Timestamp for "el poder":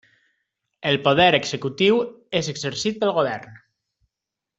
0.91-1.27